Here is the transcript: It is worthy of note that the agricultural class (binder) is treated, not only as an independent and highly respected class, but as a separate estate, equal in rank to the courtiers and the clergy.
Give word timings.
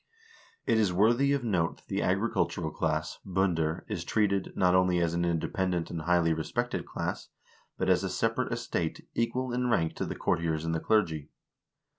It 0.65 0.79
is 0.79 0.91
worthy 0.91 1.31
of 1.31 1.43
note 1.43 1.77
that 1.77 1.85
the 1.87 2.01
agricultural 2.01 2.71
class 2.71 3.19
(binder) 3.23 3.85
is 3.87 4.03
treated, 4.03 4.51
not 4.55 4.73
only 4.73 4.99
as 4.99 5.13
an 5.13 5.23
independent 5.23 5.91
and 5.91 6.01
highly 6.01 6.33
respected 6.33 6.87
class, 6.87 7.29
but 7.77 7.87
as 7.87 8.03
a 8.03 8.09
separate 8.09 8.51
estate, 8.51 9.07
equal 9.13 9.53
in 9.53 9.69
rank 9.69 9.93
to 9.97 10.05
the 10.05 10.15
courtiers 10.15 10.65
and 10.65 10.73
the 10.73 10.79
clergy. 10.79 11.29